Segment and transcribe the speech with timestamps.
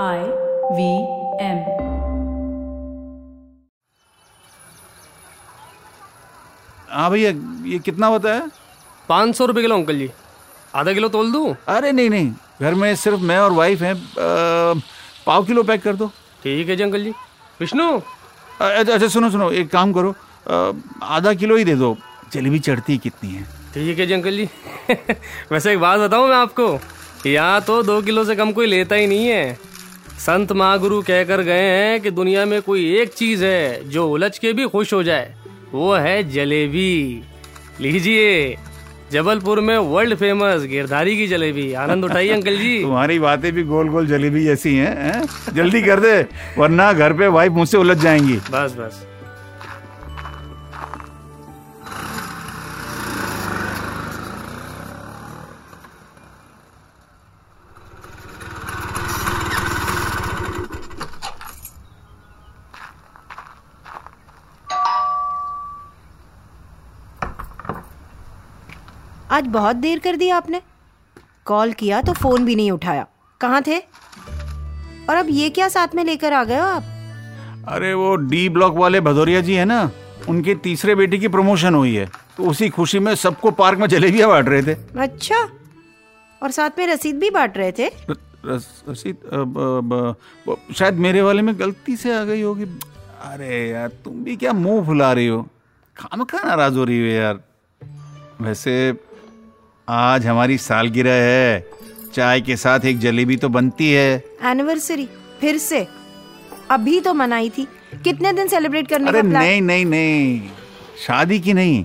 [0.00, 0.20] I
[0.72, 0.84] V
[1.38, 1.58] M.
[6.90, 7.30] हाँ भैया
[7.70, 8.48] ये कितना होता है?
[9.08, 10.08] पाँच सौ रुपये किलो अंकल जी।
[10.74, 11.54] आधा किलो तोल दूँ?
[11.68, 13.94] अरे नहीं नहीं घर में सिर्फ़ मैं और वाइफ हैं।
[15.26, 16.06] पाव किलो पैक कर दो।
[16.42, 17.10] ठीक है जी अंकल जी।
[17.60, 17.90] विष्णु?
[18.60, 20.14] अच्छा अच्छा सुनो सुनो एक काम करो।
[21.02, 21.96] आधा किलो ही दे दो।
[22.32, 23.42] जलेबी चढ़ती कितनी है?
[23.74, 24.48] ठीक है जी अंकल जी।
[25.52, 26.78] वैसे एक बात बताऊँ मैं आपको।
[27.26, 29.71] यहाँ तो दो किलो से कम कोई लेता ही नहीं है।
[30.18, 34.52] संत महागुरु कहकर गए हैं कि दुनिया में कोई एक चीज़ है जो उलझ के
[34.52, 35.34] भी खुश हो जाए
[35.72, 37.22] वो है जलेबी।
[37.80, 38.56] लीजिए
[39.12, 43.88] जबलपुर में वर्ल्ड फ़ेमस गिरधारी की जलेबी। आनंद उठाइए अंकल जी। तुम्हारी बातें भी गोल
[43.88, 45.54] गोल जलेबी जैसी हैं है?
[45.54, 46.14] जल्दी कर दे
[46.58, 49.06] वरना घर पे वाइफ मुझसे उलझ जाएँगी। बस बस।
[69.32, 70.60] आज बहुत देर कर दी आपने।
[71.44, 73.06] कॉल किया तो फ़ोन भी नहीं उठाया।
[73.40, 73.78] कहाँ थे?
[75.08, 76.82] और अब ये क्या साथ में लेकर आ गए हो आप?
[77.68, 79.90] अरे वो डी ब्लॉक वाले भदौरिया जी है ना
[80.28, 84.28] उनके तीसरे बेटे की प्रमोशन हुई है तो उसी खुशी में सबको पार्क में जलेबियाँ
[84.28, 85.36] बांट रहे थे। अच्छा
[86.42, 87.88] और साथ में रसीद भी बांट रहे थे?
[87.88, 88.16] र-
[88.46, 90.14] रस- रसीद
[90.74, 94.84] शायद मेरे वाले में गलती से आ गई होगी। अरे यार तुम भी क्या मुँह
[94.86, 95.46] फुला रही हो?
[95.96, 97.40] खाम खा नाराज़ हो रही हो यार।
[98.40, 98.92] वैसे
[99.88, 101.66] आज हमारी सालगिरह है।
[102.14, 105.08] चाय के साथ एक जलेबी तो बनती है। एनिवर्सरी
[105.40, 105.86] फिर से।
[106.70, 107.68] अभी तो मनाई थी।
[108.04, 110.42] कितने दिन सेलिब्रेट करने अरे का प्लान नहीं नहीं नहीं।
[111.06, 111.84] शादी की नहीं।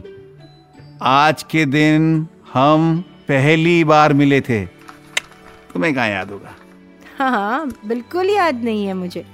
[1.02, 4.66] आज के दिन हम पहली बार मिले थे।
[5.74, 6.56] तुम्हें कहाँ याद होगा?
[7.18, 9.26] हाँ हाँ बिल्कुल याद नहीं है मुझे।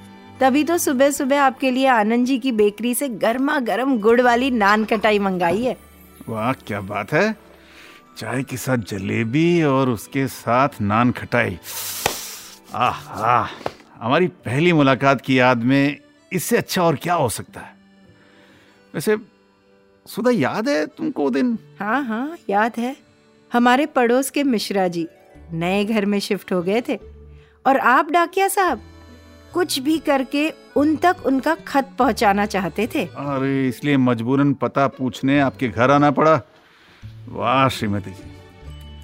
[0.41, 4.51] तभी तो सुबह सुबह आपके लिए आनंद जी की बेकरी से गर्मा गर्म गुड़ वाली
[4.51, 5.77] नान कटाई मंगाई है।
[6.29, 7.52] वाह क्या बात है।
[8.17, 11.57] चाय के साथ जलेबी और उसके साथ नान खटाई।
[12.75, 13.47] आह
[14.01, 15.97] हमारी पहली मुलाकात की याद में
[16.31, 17.73] इससे अच्छा और क्या हो सकता है?
[18.93, 19.17] वैसे
[20.05, 21.57] सुधा याद है तुमको वो दिन?
[21.79, 22.95] हाँ हाँ याद है।
[23.51, 25.07] हमारे पड़ोस के मिश्रा जी
[25.53, 26.99] नए घर में शिफ्ट हो गए थे।
[27.67, 28.81] और आप डाकिया साहब
[29.53, 35.39] कुछ भी करके उन तक उनका खत पहुंचाना चाहते थे। अरे इसलिए मजबूरन पता पूछने
[35.39, 36.41] आपके घर आना पड़ा।
[37.33, 38.31] वाह श्रीमती जी।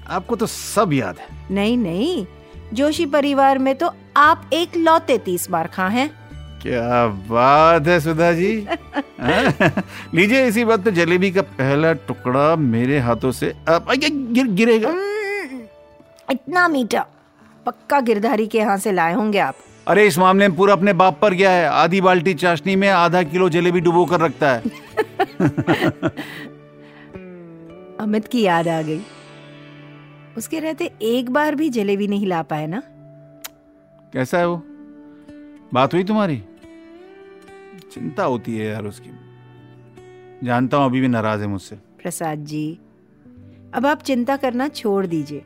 [0.08, 2.26] आपको तो सब याद है। नहीं नहीं
[2.74, 6.08] जोशी परिवार में तो आप एक लौते तीस बार खा हैं।
[6.62, 8.52] क्या बात है सुधा जी।
[9.20, 9.72] हाँ?
[10.14, 13.92] लीजिए इसी बात पे जलेबी का पहला टुकड़ा मेरे हाथों से अब
[14.32, 14.90] गिर गिरेगा।
[16.32, 17.06] इतना मीठा
[17.66, 19.56] पक्का गिरधारी के यहाँ से लाए होंगे आप।
[19.88, 23.22] अरे इस मामले में पूरा अपने बाप पर गया है। आधी बाल्टी चाशनी में आधा
[23.22, 24.62] किलो जलेबी डुबो कर रखता है।
[28.00, 29.00] अमित की याद आ गई।
[30.36, 32.82] उसके रहते एक बार भी जलेबी नहीं ला पाए ना?
[34.12, 34.62] कैसा है वो?
[35.74, 36.42] बात हुई तुम्हारी?
[37.92, 39.10] चिंता होती है यार उसकी।
[40.46, 42.78] जानता हूँ अभी भी नाराज़ है मुझसे। प्रसाद जी
[43.74, 45.44] अब आप चिंता करना छोड़ दीजिए।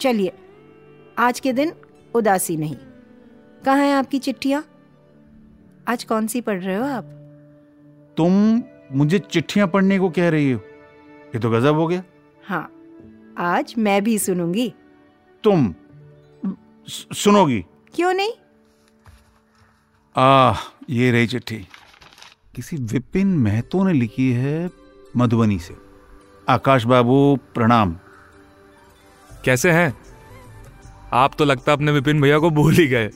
[0.00, 0.32] चलिए
[1.18, 1.72] आज के दिन
[2.14, 2.76] उदासी नहीं।
[3.64, 4.64] कहाँ है आपकी चिट्ठियाँ?
[5.88, 7.04] आज कौन सी पढ़ रहे हो आप?
[8.16, 8.62] तुम
[8.92, 10.60] मुझे चिट्ठियाँ पढ़ने को कह रही हो?
[11.28, 12.02] ये तो गजब हो गया।
[12.46, 12.70] हाँ
[13.38, 14.72] आज मैं भी सुनूँगी।
[15.44, 15.74] तुम
[16.88, 17.64] सुनोगी?
[17.94, 18.32] क्यों नहीं?
[20.16, 20.54] आ
[20.90, 21.56] ये रही चिट्ठी।
[22.54, 24.70] किसी विपिन महतो ने लिखी है
[25.16, 25.76] मधुबनी से।
[26.48, 27.96] आकाश बाबू प्रणाम।
[29.44, 29.94] कैसे हैं?
[31.12, 33.10] आप तो लगता अपने विपिन भैया को भूल ही गए।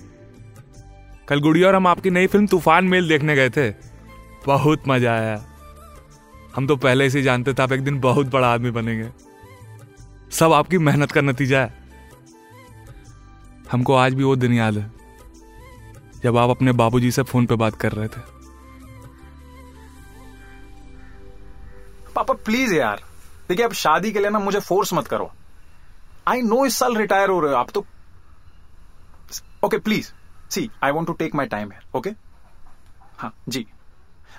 [1.29, 3.71] कल गुड़िया और हम आपकी नई फ़िल्म तूफ़ान मेल देखने गए थे।
[4.47, 5.45] बहुत मज़ा आया।
[6.57, 9.09] हम तो पहले से जानते थे आप एक दिन बहुत बड़ा आदमी बनेंगे।
[10.33, 11.81] सब आपकी मेहनत का नतीजा है।
[13.73, 14.91] हमको आज भी वो दिन याद है,
[16.23, 18.21] जब आप अपने बाबूजी से फ़ोन पे बात कर रहे थे।
[22.15, 23.03] पापा प्लीज़ यार,
[23.49, 25.31] देखिए अब शादी के लिए ना मुझे फोर्स मत करो।
[26.29, 27.85] आई नो इस साल रिटायर हो रहे हो आप तो।
[29.65, 30.13] Okay please
[30.51, 32.11] see I want to take my time है ओके
[33.19, 33.67] हाँ जी।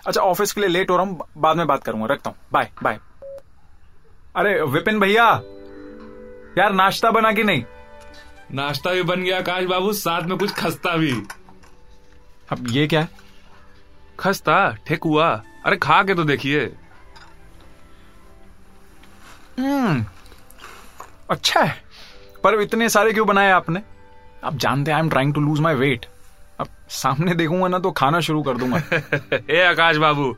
[0.07, 2.69] अच्छा ऑफ़िस के लिए लेट हो रहा हूँ बाद में बात करूँगा रखता हूँ। बाय
[2.83, 2.99] बाय
[4.35, 5.25] अरे विपिन भैया
[6.57, 7.63] यार नाश्ता बना कि नहीं?
[8.51, 11.11] नाश्ता भी बन गया आकाश बाबू साथ में कुछ खस्ता भी।
[12.51, 13.09] अब ये क्या है?
[14.19, 14.57] खस्ता
[14.87, 15.29] ठेकुआ
[15.65, 16.65] अरे खा के तो देखिए।
[19.59, 20.05] हम्म
[21.31, 21.81] अच्छा है।
[22.43, 23.81] पर इतने सारे क्यों बनाए आपने?
[24.43, 26.05] आप जानते हैं I am trying to lose my weight
[26.59, 28.81] अब सामने देखूँगा ना तो खाना शुरू कर दूँगा।
[29.49, 30.35] ए आकाश बाबू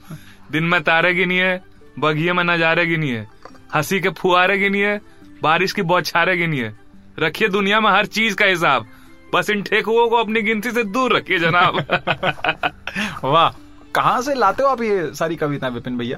[0.52, 1.64] दिन में तारे है
[2.00, 3.28] बगिए में नजारे है
[3.76, 5.02] हँसी के फुहारे है
[5.44, 6.76] बारिश की बौछारे है।
[7.20, 8.86] रखिए दुनिया में हर चीज़ का हिसाब
[9.34, 11.76] बस इन ठेकुओं को अपनी गिनती से दूर रखिए जनाब।
[13.24, 13.50] वाह
[13.96, 16.18] कहाँ से लाते हो आप ये सारी कविता विपिन भैया?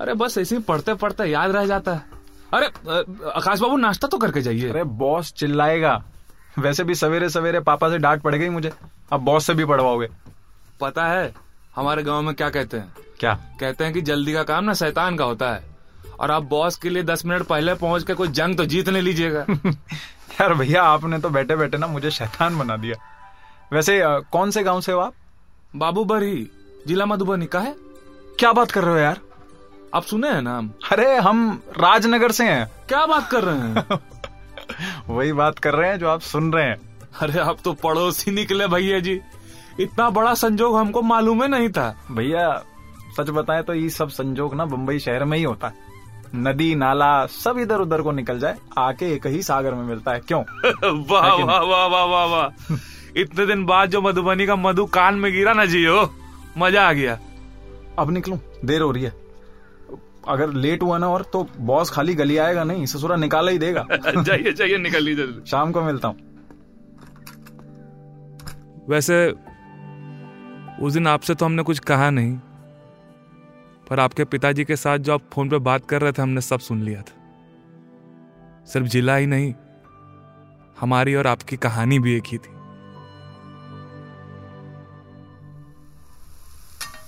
[0.00, 2.02] अरे बस ऐसे ही पढ़ते पढ़ते याद रह जाता है।
[2.54, 2.66] अरे
[3.30, 6.02] आकाश बाबू नाश्ता तो करके जाइए। अरे बॉस चिल्लाएगा।
[6.58, 8.72] वैसे भी सवेरे सवेरे पापा से डांट पड़ गई मुझे।
[9.12, 10.08] अब बॉस से भी पढ़वाओगे।
[10.80, 11.34] पता है
[11.76, 12.94] हमारे गाँव में क्या कहते हैं?
[13.20, 13.34] क्या?
[13.60, 15.64] कहते हैं कि जल्दी का काम ना शैतान का होता है।
[16.20, 19.02] और आप बॉस के लिए दस मिनट पहले पहुँच के कोई जंग तो जीत नहीं
[19.02, 19.46] लीजिएगा।
[20.40, 22.94] यार भैया आपने तो बैठे बैठे ना मुझे शैतान बना दिया।
[23.72, 25.14] वैसे कौन से गाँव से हो आप?
[25.76, 26.48] बाबू बरही
[26.86, 27.76] जिला मधुबनी का है।
[28.38, 29.20] क्या बात कर रहे हो यार?
[29.94, 30.70] आप सुने हैं नाम?
[30.92, 33.98] अरे हम राजनगर से हैं। क्या बात कर रहे हैं?
[35.08, 38.66] वही बात कर रहे हैं जो आप सुन रहे हैं। अरे आप तो पड़ोसी निकले
[38.66, 39.20] भैया जी।
[39.80, 42.48] इतना बड़ा संजोग हमको मालूम ही नहीं था। भैया
[43.16, 45.86] सच बताएँ तो ये सब संजोग ना बम्बई शहर में ही होता है।
[46.34, 50.20] नदी नाला सब इधर उधर को निकल जाए आके एक ही सागर में मिलता है।
[50.20, 50.40] क्यों?
[51.10, 52.76] वाह वाह वाह वाह वाह वाह।
[53.16, 56.10] इतने दिन बाद जो मधुबनी का मधु कान में गिरा ना जियो
[56.58, 57.18] मज़ा आ गया।
[57.98, 59.12] अब निकलूं देर हो रही है।
[60.28, 63.86] अगर लेट हुआ ना और तो बॉस खाली गली आएगा नहीं ससुरा निकाला ही देगा।
[64.16, 66.27] जाइए जाइए निकल लीजिए। शाम को मिलता हूँ।
[68.88, 69.16] वैसे,
[70.80, 72.36] उस दिन आपसे तो हमने कुछ कहा नहीं,
[73.90, 76.60] पर आपके पिताजी के साथ जो आप फ़ोन पे बात कर रहे थे, हमने सब
[76.60, 79.52] सुन लिया था। सिर्फ़ जिला ही नहीं,
[80.80, 82.56] हमारी और आपकी कहानी भी एक ही थी।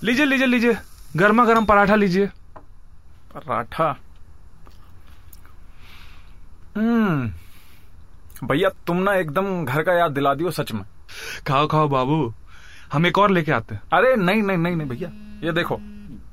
[0.03, 0.77] लीजिए लीजिए लीजिए
[1.17, 2.27] गर्मा गर्म पराठा लीजिए।
[3.35, 3.97] पराठा?
[6.77, 10.83] हम्म भैया, तुम ना एकदम घर का याद दिला दियो सच में।
[11.47, 12.35] खाओ खाओ बाबू।
[12.93, 15.09] हम एक और लेके आते हैं। अरे, नहीं नहीं नहीं नहीं भैया।
[15.47, 15.77] ये देखो,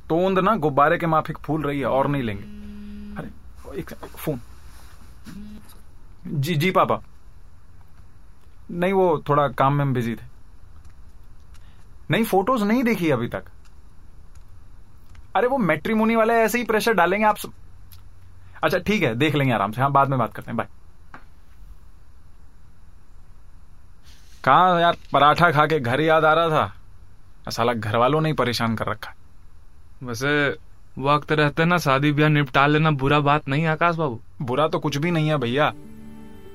[0.09, 2.43] तोंद ना गुब्बारे के माफिक फूल रही है, और नहीं लेंगे।
[3.21, 3.29] अरे,
[3.79, 4.41] एक फ़ोन।
[6.27, 7.01] जी जी पापा।
[8.71, 10.25] नहीं, वो थोड़ा काम में बिज़ी थे।
[12.11, 13.43] नहीं फ़ोटोज़ नहीं देखी अभी तक।
[15.35, 17.53] अरे, वो मैट्रीमोनी वाले ऐसे ही प्रेशर डालेंगे, आप सब।
[18.63, 20.67] अच्छा ठीक है, देख लेंगे आराम से। हाँ बाद में बात करते हैं। बाय
[24.47, 27.51] कहा यार पराठा खा के घर याद आ रहा था?
[27.51, 29.15] साला घर वालों ने ही परेशान कर रखा है।
[30.03, 30.57] वैसे
[30.99, 34.97] वक्त रहते ना शादी ब्याह निपटा लेना बुरा बात नहीं आकाश बाबू। बुरा तो कुछ
[34.97, 35.73] भी नहीं है भैया।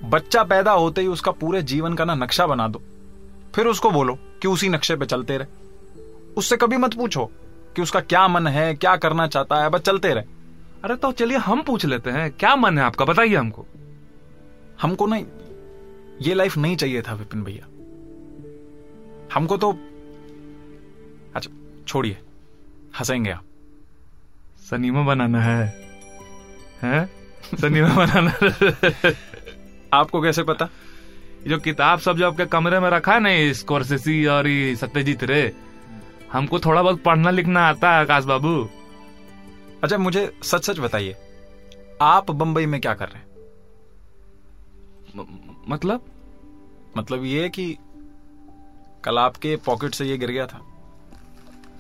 [0.05, 2.83] बच्चा पैदा होते ही उसका पूरे जीवन का ना नक्शा बना दो।
[3.55, 5.47] फिर उसको बोलो कि उसी नक्शे पे चलते रहे।
[6.37, 7.31] उससे कभी मत पूछो
[7.77, 10.25] कि उसका क्या मन है क्या करना चाहता है बस चलते रहे।
[10.85, 13.05] अरे तो चलिए हम पूछ लेते हैं क्या मन है आपका?
[13.05, 13.67] बताइए हमको।
[14.83, 15.27] हमको नहीं
[16.23, 17.67] ये लाइफ नहीं चाहिए था विपिन भैया।
[19.35, 19.71] हमको तो
[21.35, 21.51] अच्छा
[21.89, 22.17] छोड़िए
[22.99, 23.45] हंसेंगे आप
[24.71, 25.65] सनीमा बनाना है
[26.83, 27.05] हैं
[27.61, 28.33] सनीमा बनाना
[29.93, 30.69] आपको कैसे पता
[31.47, 35.43] जो किताब सब जो आपके कमरे में रखा है ना स्कॉर्सेसी और ये सत्यजीत रे
[36.33, 38.55] हमको थोड़ा बहुत पढ़ना लिखना आता है आकाश बाबू
[39.83, 41.17] अच्छा मुझे सच सच बताइए
[42.03, 43.31] आप बंबई में क्या कर रहे हैं
[45.69, 46.05] मतलब
[46.97, 47.77] मतलब ये कि
[49.05, 50.61] कल आपके पॉकेट से ये गिर गया था।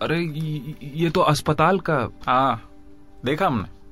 [0.02, 0.20] अरे
[0.82, 2.70] ये तो अस्पताल का हाँ
[3.24, 3.82] देखा हमने।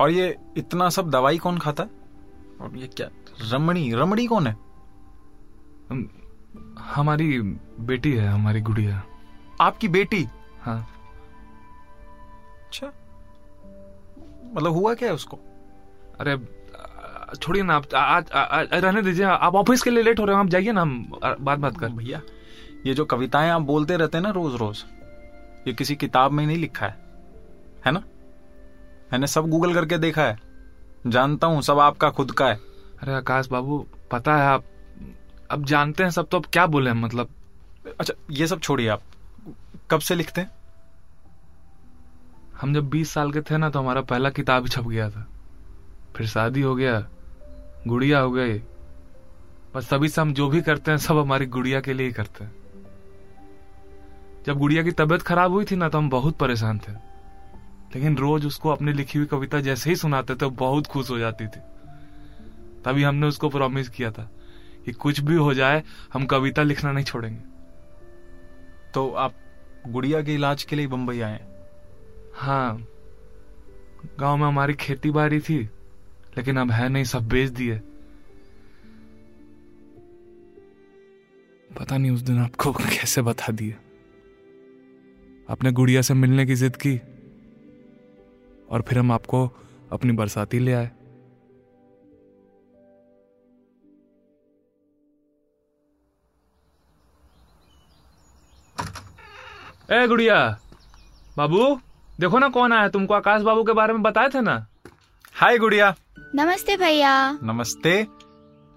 [0.00, 1.82] और ये इतना सब दवाई कौन खाता?
[1.82, 1.90] है
[2.60, 3.08] और ये क्या
[3.52, 4.56] रमणी रमणी कौन है?
[5.90, 6.04] हम-
[6.80, 7.40] हमारी
[7.80, 9.02] बेटी है हमारी गुड़िया।
[9.60, 10.28] आपकी बेटी?
[10.62, 10.88] हाँ।
[12.66, 12.86] अच्छा।
[14.54, 15.38] मतलब हुआ क्या है उसको?
[16.20, 16.58] अरे
[17.36, 18.26] छोड़िए ना आप आज
[18.72, 21.58] रहने दीजिए आप ऑफ़िस के लिए लेट हो रहे हो आप जाइए ना हम बात
[21.58, 22.20] बात कर। भैया
[22.88, 24.84] ये जो कविताएँ आप बोलते रहते हैं ना रोज रोज
[25.66, 26.96] ये किसी किताब में नहीं लिखा है।
[27.86, 28.02] है ना?
[29.12, 30.38] मैंने सब गूगल करके देखा है।
[31.06, 32.54] जानता हूँ सब आपका खुद का है।
[33.02, 34.64] अरे आकाश बाबू पता है आप
[35.50, 37.28] अब जानते हैं सब तो अब क्या बोले हम मतलब?
[38.00, 39.02] अच्छा ये सब छोड़िए आप।
[39.90, 40.50] कब से लिखते हैं?
[42.60, 45.26] हम जब 20 साल के थे ना तो हमारा पहला किताब ही छप गया था।
[46.16, 47.06] फिर शादी हो गया
[47.86, 48.58] गुड़िया हो गई।
[49.74, 52.44] बस तभी से हम जो भी करते हैं सब हमारी गुड़िया के लिए ही करते
[52.44, 52.57] हैं।
[54.48, 56.92] जब गुड़िया की तबीयत खराब हुई थी ना तो हम बहुत परेशान थे।
[57.94, 61.46] लेकिन रोज उसको अपनी लिखी हुई कविता जैसे ही सुनाते थे बहुत खुश हो जाती
[61.46, 61.60] थी।
[62.84, 64.30] तभी हमने उसको प्रॉमिस किया था
[64.84, 67.42] कि कुछ भी हो जाए, हम कविता लिखना नहीं छोड़ेंगे।
[68.94, 69.34] तो आप
[69.88, 71.64] गुड़िया के इलाज के लिए बंबई आए?
[72.34, 72.86] हाँ।
[74.20, 75.58] गाँव में हमारी खेती बाड़ी थी,
[76.36, 77.78] लेकिन अब है नहीं, सब बेच दिए।
[81.80, 83.87] पता नहीं उस दिन आपको कैसे बता दिया
[85.48, 86.98] आपने गुड़िया से मिलने की जिद की
[88.70, 89.46] और फिर हम आपको
[89.92, 90.90] अपनी बरसाती ले आए।
[99.92, 100.60] ए गुड़िया
[101.36, 101.80] बाबू
[102.20, 104.66] देखो ना कौन आया तुमको आकाश बाबू के बारे में बताए थे ना?
[105.34, 105.94] हाय गुड़िया।
[106.34, 108.06] नमस्ते भैया। नमस्ते।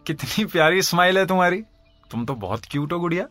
[0.07, 1.61] कितनी प्यारी स्माइल है तुम्हारी।
[2.11, 3.27] तुम तो बहुत क्यूट हो गुड़िया।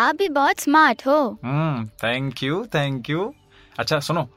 [0.00, 3.32] आप भी बहुत स्मार्ट हो। Hmm thank you thank you
[3.78, 4.28] अच्छा सुनो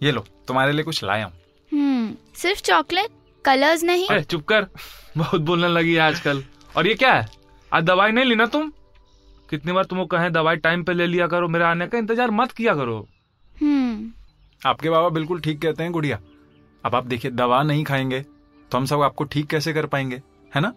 [0.00, 1.32] ये लो तुम्हारे लिए कुछ लाया हूँ।
[1.72, 3.10] हम्म सिर्फ़ चॉकलेट
[3.44, 4.66] कलर्स नहीं। ए, चुप कर
[5.16, 6.42] बहुत बोलने लगी है आजकल।
[6.76, 7.28] और ये क्या है?
[7.72, 8.70] आज दवाई नहीं ली ना तुम?
[9.50, 12.52] कितनी बार तुमको कहें दवाई टाइम पे ले लिया करो मेरे आने का इंतज़ार मत
[12.52, 12.96] किया करो।
[13.56, 14.10] हम्म।
[14.62, 16.18] आपके बाबा बिल्कुल ठीक कहते हैं गुड़िया।
[16.84, 18.20] अब आप देखिए दवा नहीं खाएँगे
[18.70, 20.72] तो हम सब आपको ठीक कैसे कर पाएँगे है ना?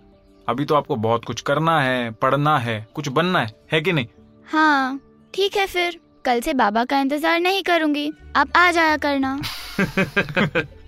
[0.48, 4.08] अभी तो आपको बहुत कुछ करना है पढ़ना है कुछ बनना है है कि नहीं?
[4.48, 5.00] हाँ
[5.34, 9.34] ठीक है फिर। कल से बाबा का इंतज़ार नहीं करूँगी। आप आ जाया करना।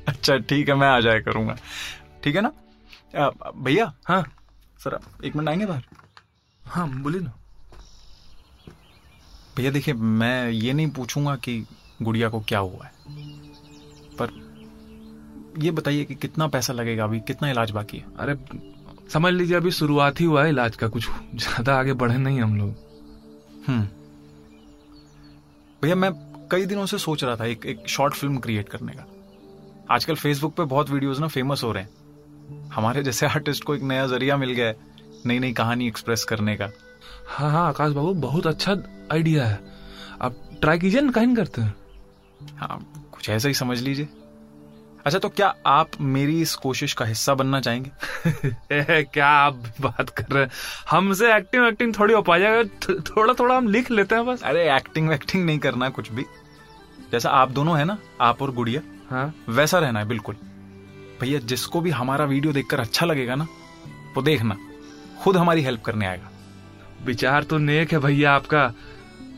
[0.07, 1.55] अच्छा ठीक है मैं आ जाया करूँगा।
[2.23, 2.51] ठीक है ना?
[3.57, 4.23] भैया हाँ
[4.79, 5.83] सर आप एक मिनट आएँगे बाहर?
[6.61, 7.33] हाँ बोली ना।
[9.57, 11.63] भैया देखिए मैं ये नहीं पूछूँगा कि
[12.01, 12.91] गुड़िया को क्या हुआ है।
[14.19, 14.29] पर
[15.57, 17.19] ये बताइए कि कितना पैसा लगेगा अभी?
[17.19, 18.05] कितना इलाज बाकी है?
[18.19, 18.35] अरे
[19.09, 22.57] समझ लीजिए अभी शुरुआत ही हुआ है इलाज का। कुछ ज़्यादा आगे बढ़े नहीं हम
[22.57, 22.88] लोग।
[25.81, 26.11] भैया मैं
[26.51, 29.05] कई दिनों से सोच रहा था एक एक शॉर्ट फ़िल्म क्रिएट करने का।
[29.91, 31.89] आजकल फेसबुक पे बहुत वीडियोस ना फ़ेमस हो रहे हैं।
[32.69, 34.77] हमारे जैसे आर्टिस्ट को एक नया ज़रिया मिल गया है
[35.25, 36.69] नई नई कहानी एक्सप्रेस करने का।
[37.27, 38.77] हाँ हाँ आकाश बाबू बहुत अच्छा
[39.11, 39.59] आइडिया है।
[40.21, 41.75] आप ट्राई कीजिए ना कहीं करते हैं।
[42.57, 44.07] हाँ कुछ ऐसा ही समझ लीजिए।
[45.05, 47.91] अच्छा तो क्या आप मेरी इस कोशिश का हिस्सा बनना चाहेंगे?
[48.75, 50.51] ए, क्या आप बात कर रहे हैं?
[50.91, 52.63] हमसे एक्टिंग एक्टिंग थोड़ी हो पाएगा
[52.99, 56.25] थोड़ा थोड़ा हम लिख लेते हैं बस। अरे एक्टिंग वैक्टिंग नहीं करना कुछ भी।
[57.11, 60.35] जैसा आप दोनों है ना आप और गुड़िया हाँ। वैसा रहना है बिल्कुल।
[61.21, 63.47] भैया जिसको भी हमारा वीडियो देखकर अच्छा लगेगा ना
[64.15, 64.57] वो देखना।
[65.23, 66.29] खुद हमारी हेल्प करने आएगा।
[67.05, 68.73] विचार तो नेक है भैया आपका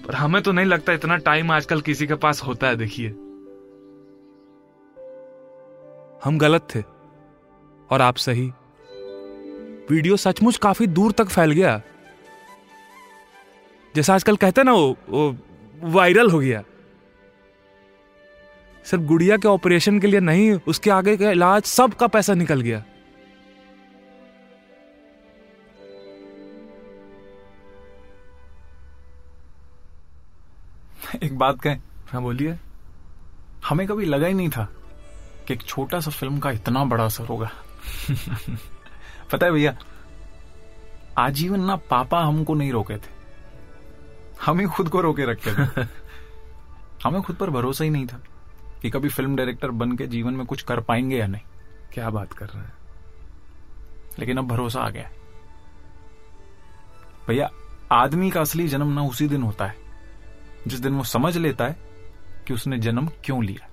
[0.08, 3.16] पर हमें तो नहीं लगता इतना टाइम आजकल किसी के पास होता है देखिए।
[6.24, 6.82] हम गलत थे
[7.90, 8.52] और आप सही।
[9.92, 11.82] वीडियो सचमुच काफ़ी दूर तक फैल गया।
[13.96, 15.36] जैसा आजकल कहते हैं ना वो, वो
[15.84, 16.64] वायरल हो गया।
[18.86, 22.62] सिर्फ़ गुड़िया के ऑपरेशन के लिए नहीं उसके आगे का इलाज सब का पैसा निकल
[22.62, 22.84] गया।
[31.24, 32.58] एक बात कहें। हाँ बोलिए।
[33.66, 34.68] हमें कभी लगा ही नहीं था।
[35.48, 37.52] कि एक छोटा सा फ़िल्म का इतना बड़ा असर होगा।
[39.32, 39.78] पता है भैया
[41.18, 43.22] आजीवन ना पापा हमको नहीं रोके थे।
[44.46, 45.88] हम ही खुद को रोके रखे थे।
[47.04, 48.20] हमें खुद पर भरोसा ही नहीं था
[48.82, 51.42] कि कभी फ़िल्म डायरेक्टर बन के जीवन में कुछ कर पाएँगे या नहीं।
[51.94, 52.74] क्या बात कर रहे हैं?
[54.20, 55.10] लेकिन अब भरोसा आ गया।
[57.28, 57.50] भैया
[57.92, 59.76] आदमी का असली जन्म ना उसी दिन होता है।
[60.68, 61.78] जिस दिन वो समझ लेता है
[62.48, 63.71] कि उसने जन्म क्यों लिया।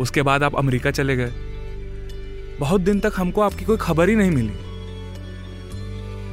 [0.00, 1.32] उसके बाद आप अमेरिका चले गए।
[2.60, 4.52] बहुत दिन तक हमको आपकी कोई खबर ही नहीं मिली।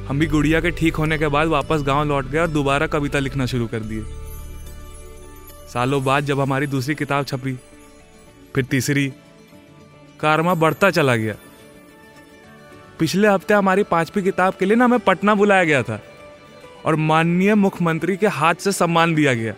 [0.06, 3.18] हम भी गुड़िया के ठीक होने के बाद वापस गाँव लौट गए और दोबारा कविता
[3.18, 4.04] लिखना शुरू कर दिए।
[5.72, 7.54] सालों बाद जब हमारी दूसरी किताब छपी,
[8.54, 9.12] फिर तीसरी
[10.20, 11.34] कारमा बढ़ता चला गया।
[12.98, 16.00] पिछले हफ़्ते हमारी पांचवी किताब के लिए ना हमें पटना बुलाया गया था
[16.84, 19.54] और माननीय मुख्यमंत्री के हाथ से सम्मान दिया गया।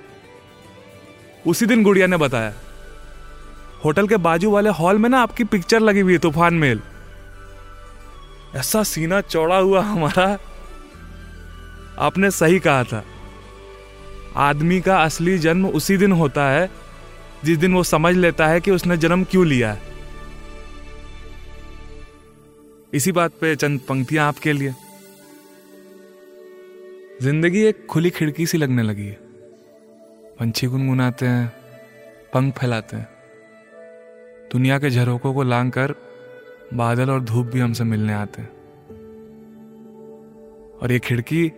[1.47, 2.55] उसी दिन गुड़िया ने बताया
[3.85, 6.80] होटल के बाजू वाले हॉल में ना आपकी पिक्चर लगी हुई है, तूफ़ान मेल।
[8.54, 10.38] ऐसा सीना चौड़ा हुआ हमारा,
[11.99, 13.04] आपने सही कहा था।
[14.37, 16.70] आदमी का असली जन्म उसी दिन होता है,
[17.44, 19.82] जिस दिन वो समझ लेता है कि उसने जन्म क्यों लिया है।
[22.92, 24.75] इसी बात पे चंद पंक्तियाँ आपके लिए।
[27.23, 29.18] ज़िंदगी एक खुली खिड़की सी लगने लगी है।
[30.40, 31.52] पंछी गुनगुनाते हैं,
[32.35, 33.18] पंख फैलाते हैं।
[34.52, 35.95] दुनिया के झरोकों को लांग कर
[36.75, 38.50] बादल और धूप भी हमसे मिलने आते हैं।
[40.78, 41.49] और ये खिड़की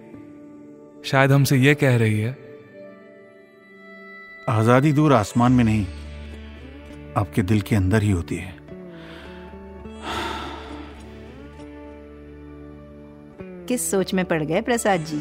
[1.04, 2.36] शायद हमसे ये कह रही है
[4.48, 5.86] आज़ादी दूर आसमान में नहीं
[7.16, 8.58] आपके दिल के अंदर ही होती है।
[13.68, 15.18] किस सोच में पड़ गए प्रसाद जी?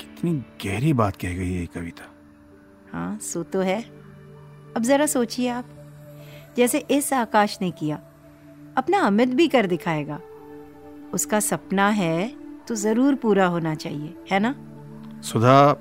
[0.00, 0.32] कितनी
[0.64, 2.08] गहरी बात कह गई है ये कविता।
[2.92, 3.80] हाँ सो तो है।
[4.76, 5.78] अब जरा सोचिए आप।
[6.56, 8.00] जैसे इस आकाश ने किया।
[8.76, 10.20] अपना अमित भी कर दिखाएगा।
[11.14, 12.32] उसका सपना है
[12.68, 14.54] तो ज़रूर पूरा होना चाहिए, है ना?
[15.22, 15.76] सुधा,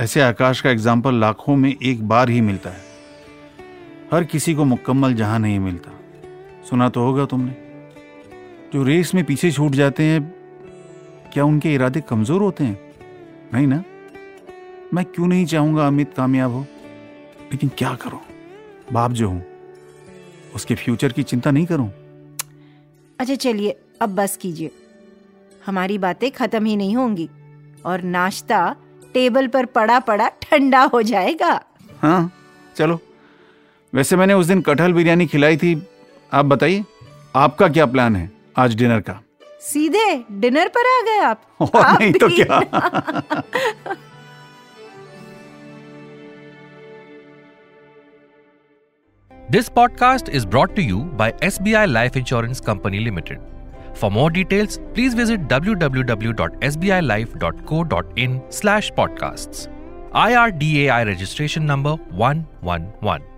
[0.00, 2.80] ऐसे आकाश का एग्ज़ाम्पल लाखों में एक बार ही मिलता है।
[4.12, 5.90] हर किसी को मुकम्मल जहाँ नहीं मिलता।
[6.70, 7.56] सुना तो होगा तुमने।
[8.72, 10.34] जो रेस में पीछे छूट जाते हैं,
[11.32, 12.80] क्या उनके इरादे कमज़ोर होते हैं?
[13.54, 13.84] नहीं ना?
[14.94, 16.66] मैं क्यों नहीं चाहूँगा अमित कामयाब हो?
[17.52, 18.22] लेकिन क्या करो?
[18.92, 19.51] बाप जो हूँ।
[20.54, 21.88] उसके फ्यूचर की चिंता नहीं करूँ?
[23.20, 24.70] अच्छा चलिए अब बस कीजिए।
[25.66, 27.28] हमारी बातें खत्म ही नहीं होंगी
[27.86, 28.76] और नाश्ता
[29.14, 31.60] टेबल पर पड़ा पड़ा ठंडा हो जाएगा।
[32.02, 32.30] हाँ
[32.76, 32.98] चलो।
[33.94, 35.82] वैसे मैंने उस दिन कटहल बिरयानी खिलाई थी।
[36.32, 36.84] आप बताइए
[37.36, 39.20] आपका क्या प्लान है आज डिनर का?
[39.60, 43.94] सीधे डिनर पर आ गए आप। और आप नहीं तो क्या?
[49.50, 53.40] This podcast is brought to you by SBI Life Insurance Company Limited.
[53.94, 59.68] For more details, please visit www.sbilife.co.in slash podcasts.
[60.14, 63.31] IRDAI registration number 111.